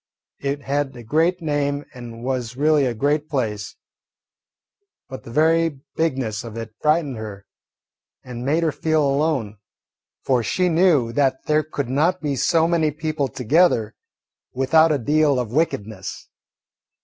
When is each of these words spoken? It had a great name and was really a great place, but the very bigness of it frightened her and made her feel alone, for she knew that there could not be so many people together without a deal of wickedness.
It 0.39 0.63
had 0.63 0.95
a 0.95 1.03
great 1.03 1.43
name 1.43 1.85
and 1.93 2.23
was 2.23 2.55
really 2.57 2.87
a 2.87 2.95
great 2.95 3.29
place, 3.29 3.75
but 5.07 5.21
the 5.21 5.29
very 5.29 5.79
bigness 5.95 6.43
of 6.43 6.57
it 6.57 6.73
frightened 6.81 7.17
her 7.17 7.45
and 8.23 8.43
made 8.43 8.63
her 8.63 8.71
feel 8.71 9.07
alone, 9.07 9.57
for 10.23 10.41
she 10.41 10.69
knew 10.69 11.11
that 11.13 11.43
there 11.45 11.61
could 11.61 11.87
not 11.89 12.19
be 12.19 12.35
so 12.35 12.67
many 12.67 12.89
people 12.89 13.27
together 13.27 13.93
without 14.55 14.91
a 14.91 14.97
deal 14.97 15.37
of 15.39 15.53
wickedness. 15.53 16.27